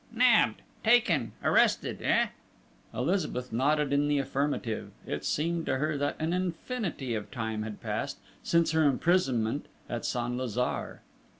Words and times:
"Nabbed!... 0.11 0.63
Taken!... 0.83 1.33
Arrested!... 1.43 2.01
Eh?" 2.01 2.29
Elizabeth 2.91 3.53
nodded 3.53 3.93
in 3.93 4.07
the 4.07 4.17
affirmative. 4.17 4.89
It 5.05 5.23
seemed 5.23 5.67
to 5.67 5.77
her 5.77 5.95
that 5.95 6.15
an 6.17 6.33
infinity 6.33 7.13
of 7.13 7.29
time 7.29 7.61
had 7.61 7.81
passed 7.81 8.17
since 8.41 8.71
her 8.71 8.83
imprisonment 8.83 9.67
at 9.87 10.03
Saint 10.03 10.37
Lazare. 10.37 11.01